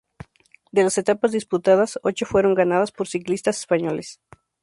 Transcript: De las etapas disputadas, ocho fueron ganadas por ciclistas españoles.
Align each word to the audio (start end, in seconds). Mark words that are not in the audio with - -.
De 0.71 0.83
las 0.83 0.97
etapas 0.97 1.31
disputadas, 1.31 1.99
ocho 2.01 2.25
fueron 2.25 2.55
ganadas 2.55 2.91
por 2.91 3.07
ciclistas 3.07 3.59
españoles. 3.59 4.19